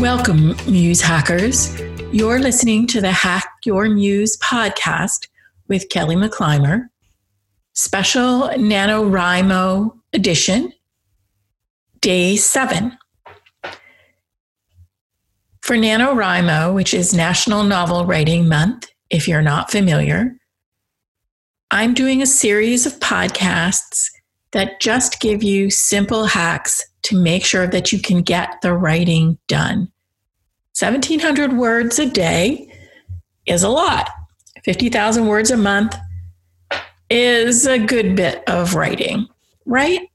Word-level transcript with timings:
Welcome, 0.00 0.56
Muse 0.66 1.02
Hackers. 1.02 1.78
You're 2.10 2.38
listening 2.38 2.86
to 2.86 3.02
the 3.02 3.12
Hack 3.12 3.46
Your 3.66 3.86
Muse 3.86 4.38
podcast 4.38 5.28
with 5.68 5.90
Kelly 5.90 6.16
McClymer, 6.16 6.86
special 7.74 8.48
NaNoWriMo 8.48 9.92
edition, 10.14 10.72
day 12.00 12.36
seven. 12.36 12.96
For 15.60 15.76
NaNoWriMo, 15.76 16.74
which 16.74 16.94
is 16.94 17.12
National 17.12 17.62
Novel 17.62 18.06
Writing 18.06 18.48
Month, 18.48 18.88
if 19.10 19.28
you're 19.28 19.42
not 19.42 19.70
familiar, 19.70 20.34
I'm 21.70 21.92
doing 21.92 22.22
a 22.22 22.26
series 22.26 22.86
of 22.86 22.98
podcasts 23.00 24.08
that 24.52 24.80
just 24.80 25.20
give 25.20 25.42
you 25.42 25.70
simple 25.70 26.26
hacks 26.26 26.84
to 27.02 27.20
make 27.20 27.44
sure 27.44 27.66
that 27.66 27.92
you 27.92 28.00
can 28.00 28.22
get 28.22 28.60
the 28.62 28.74
writing 28.74 29.38
done. 29.46 29.90
1700 30.78 31.52
words 31.52 31.98
a 31.98 32.06
day 32.06 32.72
is 33.46 33.62
a 33.62 33.68
lot. 33.68 34.10
50,000 34.64 35.26
words 35.26 35.50
a 35.50 35.56
month 35.56 35.96
is 37.08 37.66
a 37.66 37.78
good 37.78 38.14
bit 38.14 38.42
of 38.48 38.74
writing, 38.74 39.26
right? 39.66 40.08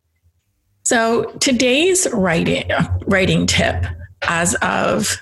So 0.84 1.26
today's 1.40 2.08
writing 2.14 2.70
writing 3.08 3.48
tip 3.48 3.86
as 4.28 4.54
of 4.62 5.18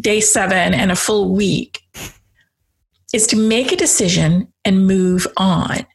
day 0.00 0.20
7 0.20 0.74
and 0.74 0.92
a 0.92 0.96
full 0.96 1.34
week 1.34 1.82
is 3.12 3.26
to 3.28 3.36
make 3.36 3.72
a 3.72 3.76
decision 3.76 4.52
and 4.64 4.86
move 4.86 5.26
on. 5.36 5.86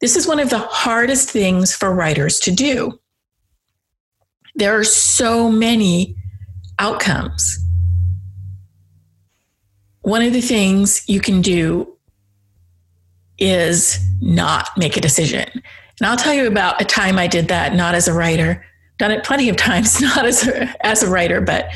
This 0.00 0.16
is 0.16 0.26
one 0.26 0.40
of 0.40 0.50
the 0.50 0.58
hardest 0.58 1.30
things 1.30 1.74
for 1.74 1.94
writers 1.94 2.38
to 2.40 2.50
do. 2.50 2.98
There 4.54 4.78
are 4.78 4.84
so 4.84 5.50
many 5.50 6.16
outcomes. 6.78 7.58
One 10.02 10.22
of 10.22 10.32
the 10.32 10.40
things 10.40 11.02
you 11.08 11.20
can 11.20 11.40
do 11.40 11.96
is 13.38 13.98
not 14.20 14.68
make 14.76 14.96
a 14.96 15.00
decision. 15.00 15.48
And 16.00 16.08
I'll 16.08 16.16
tell 16.16 16.34
you 16.34 16.46
about 16.46 16.80
a 16.80 16.84
time 16.84 17.18
I 17.18 17.26
did 17.26 17.48
that, 17.48 17.74
not 17.74 17.94
as 17.94 18.06
a 18.06 18.12
writer. 18.12 18.64
Done 18.98 19.10
it 19.10 19.24
plenty 19.24 19.48
of 19.48 19.56
times, 19.56 20.00
not 20.00 20.26
as 20.26 20.46
a, 20.46 20.86
as 20.86 21.02
a 21.02 21.10
writer, 21.10 21.40
but 21.40 21.70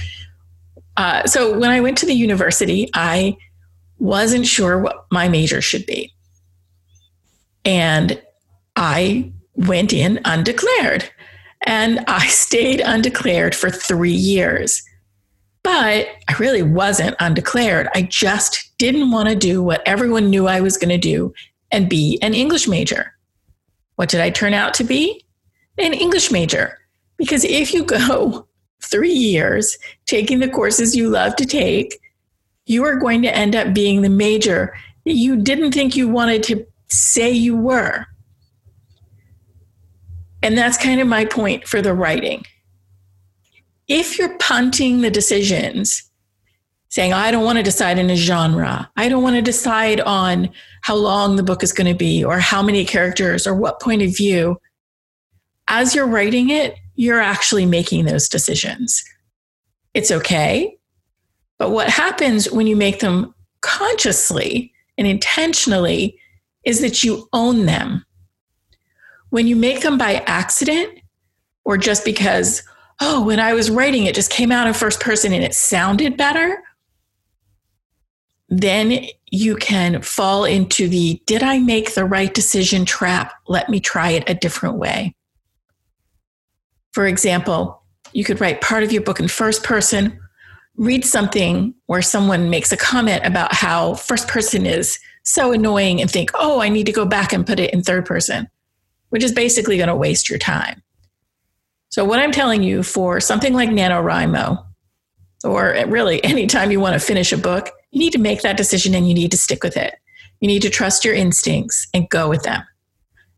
uh, 0.99 1.25
so 1.27 1.57
when 1.57 1.71
I 1.71 1.81
went 1.81 1.97
to 1.99 2.07
the 2.07 2.15
university, 2.15 2.91
I 2.93 3.37
wasn't 3.99 4.47
sure 4.47 4.79
what 4.79 5.07
my 5.11 5.29
major 5.29 5.61
should 5.61 5.87
be. 5.87 6.13
And 7.69 8.21
I 8.77 9.31
went 9.55 9.93
in 9.93 10.21
undeclared 10.25 11.11
and 11.67 12.03
I 12.09 12.27
stayed 12.29 12.81
undeclared 12.81 13.55
for 13.55 13.69
three 13.69 14.11
years. 14.11 14.83
But 15.63 16.09
I 16.29 16.33
really 16.39 16.63
wasn't 16.63 17.17
undeclared. 17.21 17.89
I 17.95 18.03
just 18.03 18.73
didn't 18.79 19.11
want 19.11 19.29
to 19.29 19.37
do 19.37 19.63
what 19.63 19.83
everyone 19.87 20.31
knew 20.31 20.47
I 20.47 20.63
was 20.63 20.79
going 20.79 20.89
to 20.89 20.97
do 20.99 21.35
and 21.71 21.91
be 21.91 22.19
an 22.23 22.33
English 22.33 22.67
major. 22.67 23.13
What 23.97 24.09
did 24.09 24.23
I 24.23 24.31
turn 24.31 24.55
out 24.55 24.73
to 24.75 24.85
be? 24.85 25.27
An 25.77 25.93
English 25.93 26.31
major. 26.31 26.79
Because 27.19 27.45
if 27.45 27.75
you 27.75 27.85
go 27.99 28.49
three 28.81 29.13
years 29.13 29.77
taking 30.07 30.39
the 30.39 30.49
courses 30.49 30.97
you 30.97 31.11
love 31.11 31.37
to 31.37 31.45
take, 31.45 32.01
you 32.65 32.83
are 32.85 32.97
going 32.97 33.21
to 33.23 33.37
end 33.37 33.55
up 33.55 33.75
being 33.75 34.01
the 34.01 34.09
major 34.09 34.75
that 35.05 35.17
you 35.17 35.37
didn't 35.37 35.73
think 35.73 35.97
you 35.97 36.09
wanted 36.09 36.43
to 36.45 36.67
say 36.91 37.31
you 37.31 37.57
were. 37.57 38.07
And 40.43 40.57
that's 40.57 40.79
kind 40.79 41.01
of 41.01 41.07
my 41.07 41.25
point 41.25 41.67
for 41.67 41.83
the 41.83 41.95
writing. 41.95 42.45
If 43.89 44.19
you're 44.19 44.37
punting 44.39 45.01
the 45.01 45.11
decisions, 45.11 46.03
saying, 46.91 47.13
I 47.13 47.31
don't 47.31 47.45
want 47.45 47.59
to 47.59 47.63
decide 47.63 47.99
in 47.99 48.11
a 48.11 48.17
genre, 48.17 48.91
I 48.97 49.09
don't 49.09 49.23
want 49.23 49.37
to 49.37 49.43
decide 49.43 50.01
on 50.01 50.51
how 50.83 50.97
long 50.97 51.37
the 51.37 51.43
book 51.43 51.63
is 51.63 51.73
going 51.73 51.87
to 51.87 51.99
be, 51.99 52.25
or 52.25 52.39
how 52.39 52.63
many 52.63 52.85
characters, 52.85 53.47
or 53.47 53.55
what 53.55 53.81
point 53.81 54.03
of 54.03 54.17
view, 54.17 54.59
as 55.69 55.95
you're 55.95 56.07
writing 56.07 56.51
it, 56.51 56.77
you're 56.95 57.21
actually 57.21 57.67
making 57.67 58.07
those 58.07 58.29
decisions. 58.29 59.05
It's 59.93 60.11
okay. 60.11 60.77
But 61.59 61.71
what 61.71 61.91
happens 61.91 62.51
when 62.51 62.67
you 62.67 62.77
make 62.77 63.01
them 63.01 63.35
consciously 63.61 64.73
and 64.97 65.07
intentionally 65.07 66.19
is 66.69 66.83
that 66.83 67.03
you 67.03 67.27
own 67.33 67.65
them. 67.65 68.05
When 69.31 69.47
you 69.47 69.57
make 69.57 69.81
them 69.81 69.97
by 69.97 70.17
accident 70.27 71.01
or 71.65 71.79
just 71.79 72.05
because, 72.05 72.63
oh, 73.01 73.25
when 73.25 73.41
I 73.41 73.55
was 73.55 73.71
writing, 73.71 74.05
it 74.05 74.15
just 74.15 74.31
came 74.31 74.53
out 74.53 74.67
in 74.67 74.75
first 74.75 75.01
person 75.01 75.33
and 75.33 75.43
it 75.43 75.55
sounded 75.55 76.19
better, 76.19 76.63
then 78.51 79.07
you 79.31 79.57
can 79.57 80.03
fall 80.03 80.45
into 80.45 80.89
the 80.89 81.23
did 81.25 81.43
I 81.43 81.59
make 81.59 81.95
the 81.95 82.05
right 82.05 82.33
decision 82.33 82.85
trap? 82.85 83.33
Let 83.47 83.71
me 83.71 83.81
try 83.81 84.11
it 84.11 84.29
a 84.29 84.35
different 84.35 84.77
way. 84.77 85.15
For 86.93 87.07
example, 87.07 87.83
you 88.13 88.25
could 88.25 88.43
write 88.43 88.61
part 88.61 88.83
of 88.83 88.93
your 88.93 89.03
book 89.03 89.21
in 89.21 89.29
first 89.29 89.65
person 89.65 90.19
read 90.77 91.05
something 91.05 91.75
where 91.87 92.03
someone 92.03 92.51
makes 92.51 92.73
a 92.73 92.77
comment 92.77 93.25
about 93.25 93.53
how 93.53 93.95
first 93.95 94.29
person 94.29 94.65
is 94.65 94.99
so 95.29 95.53
annoying 95.53 96.01
and 96.01 96.11
think, 96.11 96.31
oh, 96.35 96.61
I 96.61 96.69
need 96.69 96.87
to 96.87 96.93
go 96.93 97.05
back 97.05 97.33
and 97.33 97.47
put 97.47 97.61
it 97.61 97.73
in 97.73 97.83
third 97.83 98.07
person, 98.07 98.49
which 99.11 99.23
is 99.23 99.33
basically 99.33 99.77
going 99.77 99.89
to 99.89 99.97
waste 99.97 100.29
your 100.29 100.39
time. 100.39 100.83
So, 101.91 102.05
what 102.05 102.21
I'm 102.21 102.33
telling 102.33 102.63
you 102.63 102.83
for 102.83 103.21
something 103.21 103.55
like 103.55 103.71
NaNoWriMo, 103.71 104.65
or 105.45 105.77
really 105.87 106.23
anytime 106.25 106.71
you 106.71 106.81
want 106.81 106.95
to 106.95 107.07
finish 107.07 107.33
a 107.33 107.39
book, 107.39 107.71
you 107.91 107.99
need 107.99 108.13
to 108.13 108.19
make 108.19 108.43
that 108.43 108.57
decision 108.57 108.95
and 108.95 109.09
you 109.09 109.15
need 109.15 109.31
to 109.31 109.39
stick 109.39 109.63
with 109.63 109.77
it. 109.77 109.95
You 110.41 110.49
need 110.49 110.63
to 110.63 110.71
trust 110.71 111.05
your 111.05 111.15
instincts 111.15 111.87
and 111.95 112.09
go 112.09 112.29
with 112.29 112.43
them. 112.43 112.63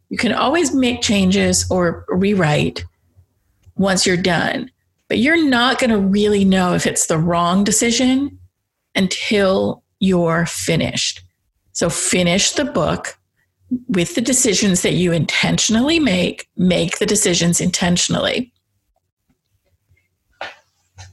You 0.09 0.19
can 0.19 0.33
always 0.33 0.75
make 0.75 1.03
changes 1.03 1.71
or 1.71 2.05
rewrite 2.09 2.85
once 3.77 4.05
you're 4.05 4.17
done, 4.17 4.71
but 5.09 5.19
you're 5.19 5.43
not 5.43 5.79
going 5.79 5.91
to 5.91 5.99
really 5.99 6.45
know 6.45 6.75
if 6.75 6.87
it's 6.87 7.07
the 7.07 7.19
wrong 7.19 7.63
decision 7.65 8.39
until 8.95 9.85
you're 10.01 10.47
finished. 10.47 11.23
So 11.81 11.89
finish 11.89 12.53
the 12.53 12.67
book 12.67 13.19
with 13.89 14.15
the 14.15 14.21
decisions 14.21 14.83
that 14.83 14.93
you 14.93 15.13
intentionally 15.13 15.99
make, 15.99 16.47
make 16.55 16.99
the 16.99 17.07
decisions 17.07 17.59
intentionally. 17.59 18.53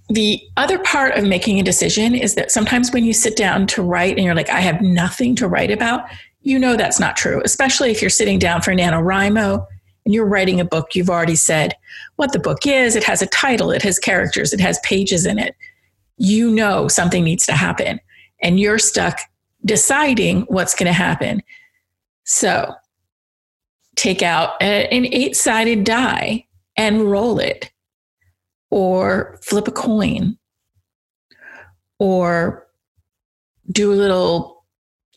The 0.10 0.42
other 0.58 0.78
part 0.80 1.16
of 1.16 1.24
making 1.24 1.58
a 1.58 1.64
decision 1.64 2.14
is 2.14 2.36
that 2.36 2.52
sometimes 2.52 2.92
when 2.92 3.06
you 3.06 3.14
sit 3.14 3.38
down 3.38 3.66
to 3.68 3.82
write 3.82 4.18
and 4.18 4.26
you're 4.26 4.36
like, 4.36 4.50
I 4.50 4.60
have 4.60 4.82
nothing 4.82 5.38
to 5.38 5.48
write 5.48 5.72
about, 5.72 6.02
you 6.42 6.60
know 6.60 6.76
that's 6.76 7.00
not 7.00 7.16
true, 7.16 7.42
especially 7.46 7.92
if 7.92 8.02
you're 8.02 8.10
sitting 8.10 8.38
down 8.38 8.62
for 8.62 8.74
NaNoWriMo 8.74 9.66
and 10.04 10.14
you're 10.14 10.28
writing 10.28 10.60
a 10.60 10.66
book, 10.66 10.96
you've 10.96 11.10
already 11.10 11.38
said 11.38 11.76
what 12.18 12.34
the 12.34 12.40
book 12.40 12.68
is, 12.68 12.98
it 12.98 13.06
has 13.06 13.22
a 13.22 13.28
title, 13.28 13.72
it 13.72 13.84
has 13.84 14.00
characters, 14.00 14.52
it 14.52 14.60
has 14.60 14.82
pages 14.84 15.26
in 15.26 15.40
it. 15.40 15.56
You 16.18 16.52
know 16.52 16.90
something 16.90 17.24
needs 17.24 17.46
to 17.46 17.54
happen, 17.54 18.02
and 18.42 18.60
you're 18.60 18.80
stuck 18.80 19.22
deciding 19.68 20.42
what's 20.44 20.74
going 20.74 20.88
to 20.88 20.94
happen. 20.94 21.44
So 22.24 22.74
take 23.96 24.24
out 24.24 24.62
a, 24.62 24.88
an 24.92 25.06
eight 25.06 25.36
sided 25.36 25.84
die 25.84 26.46
and 26.76 27.10
roll 27.10 27.40
it, 27.40 27.72
or 28.70 29.40
flip 29.44 29.68
a 29.68 29.72
coin, 29.72 30.38
or 32.00 32.68
do 33.72 33.92
a 33.92 33.96
little 33.96 34.66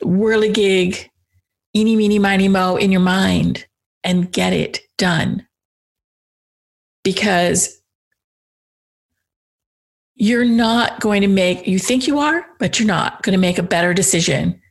whirligig, 0.03 1.07
eeny, 1.75 1.95
meeny, 1.95 2.19
miny, 2.19 2.47
mo 2.47 2.75
in 2.75 2.91
your 2.91 3.01
mind 3.01 3.65
and 4.03 4.31
get 4.31 4.53
it 4.53 4.79
done. 4.97 5.45
Because 7.03 7.80
you're 10.21 10.45
not 10.45 10.99
going 10.99 11.23
to 11.23 11.27
make, 11.27 11.65
you 11.65 11.79
think 11.79 12.05
you 12.05 12.19
are, 12.19 12.45
but 12.59 12.77
you're 12.77 12.87
not 12.87 13.23
going 13.23 13.33
to 13.33 13.39
make 13.39 13.57
a 13.57 13.63
better 13.63 13.91
decision 13.91 14.61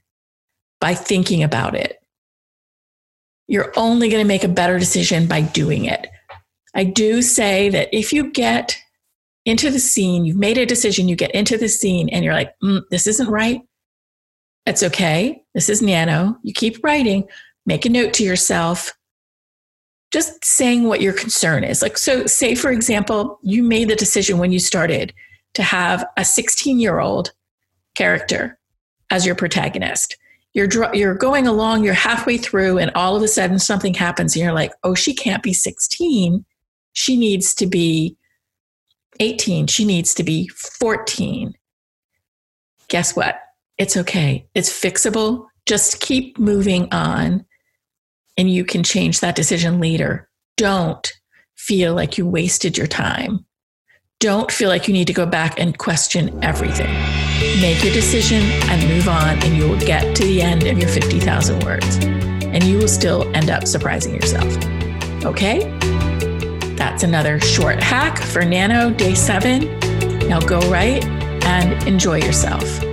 by 0.80 0.94
thinking 0.94 1.42
about 1.42 1.74
it. 1.74 1.98
You're 3.48 3.72
only 3.74 4.08
going 4.08 4.22
to 4.22 4.28
make 4.28 4.44
a 4.44 4.48
better 4.48 4.78
decision 4.78 5.26
by 5.26 5.40
doing 5.40 5.86
it. 5.86 6.06
I 6.76 6.84
do 6.84 7.20
say 7.20 7.68
that 7.68 7.88
if 7.92 8.12
you 8.12 8.30
get 8.30 8.78
into 9.44 9.72
the 9.72 9.80
scene, 9.80 10.24
you've 10.24 10.36
made 10.36 10.56
a 10.56 10.64
decision, 10.64 11.08
you 11.08 11.16
get 11.16 11.34
into 11.34 11.58
the 11.58 11.68
scene, 11.68 12.08
and 12.10 12.24
you're 12.24 12.32
like, 12.32 12.54
mm, 12.62 12.82
this 12.92 13.08
isn't 13.08 13.28
right. 13.28 13.60
That's 14.66 14.84
okay. 14.84 15.42
This 15.52 15.68
is 15.68 15.82
nano. 15.82 16.38
You 16.44 16.52
keep 16.52 16.78
writing, 16.84 17.24
make 17.66 17.84
a 17.84 17.88
note 17.88 18.12
to 18.14 18.22
yourself 18.22 18.92
just 20.12 20.44
saying 20.44 20.84
what 20.84 21.00
your 21.00 21.12
concern 21.12 21.64
is. 21.64 21.82
Like, 21.82 21.98
so 21.98 22.26
say, 22.26 22.54
for 22.54 22.70
example, 22.70 23.40
you 23.42 23.64
made 23.64 23.88
the 23.88 23.96
decision 23.96 24.38
when 24.38 24.52
you 24.52 24.60
started 24.60 25.12
to 25.54 25.62
have 25.62 26.04
a 26.16 26.24
16 26.24 26.78
year 26.78 27.00
old 27.00 27.32
character 27.94 28.58
as 29.10 29.26
your 29.26 29.34
protagonist. 29.34 30.16
You're, 30.52 30.68
you're 30.94 31.14
going 31.14 31.46
along, 31.46 31.84
you're 31.84 31.94
halfway 31.94 32.36
through, 32.36 32.78
and 32.78 32.90
all 32.94 33.14
of 33.14 33.22
a 33.22 33.28
sudden 33.28 33.58
something 33.60 33.94
happens, 33.94 34.34
and 34.34 34.42
you're 34.42 34.52
like, 34.52 34.72
oh, 34.82 34.94
she 34.94 35.14
can't 35.14 35.44
be 35.44 35.52
16. 35.52 36.44
She 36.92 37.16
needs 37.16 37.54
to 37.54 37.66
be 37.66 38.16
18. 39.20 39.68
She 39.68 39.84
needs 39.84 40.12
to 40.14 40.24
be 40.24 40.48
14. 40.48 41.54
Guess 42.88 43.14
what? 43.14 43.40
It's 43.78 43.96
okay. 43.96 44.46
It's 44.54 44.70
fixable. 44.70 45.46
Just 45.66 46.00
keep 46.00 46.38
moving 46.38 46.88
on 46.92 47.44
and 48.36 48.50
you 48.50 48.64
can 48.64 48.82
change 48.82 49.20
that 49.20 49.36
decision 49.36 49.80
later. 49.80 50.28
Don't 50.56 51.12
feel 51.56 51.94
like 51.94 52.18
you 52.18 52.26
wasted 52.26 52.76
your 52.76 52.86
time. 52.86 53.44
Don't 54.20 54.52
feel 54.52 54.68
like 54.68 54.86
you 54.86 54.92
need 54.92 55.06
to 55.06 55.14
go 55.14 55.24
back 55.24 55.58
and 55.58 55.78
question 55.78 56.38
everything. 56.44 56.92
Make 57.62 57.82
your 57.82 57.94
decision 57.94 58.42
and 58.68 58.86
move 58.86 59.08
on, 59.08 59.42
and 59.42 59.56
you 59.56 59.66
will 59.66 59.78
get 59.78 60.14
to 60.16 60.24
the 60.24 60.42
end 60.42 60.66
of 60.66 60.76
your 60.76 60.90
50,000 60.90 61.64
words, 61.64 61.96
and 62.04 62.62
you 62.62 62.76
will 62.76 62.86
still 62.86 63.34
end 63.34 63.48
up 63.48 63.66
surprising 63.66 64.14
yourself. 64.14 64.54
Okay? 65.24 65.60
That's 66.76 67.02
another 67.02 67.40
short 67.40 67.82
hack 67.82 68.18
for 68.18 68.44
Nano 68.44 68.90
Day 68.90 69.14
7. 69.14 69.78
Now 70.28 70.38
go 70.40 70.60
write 70.70 71.02
and 71.46 71.82
enjoy 71.88 72.18
yourself. 72.18 72.89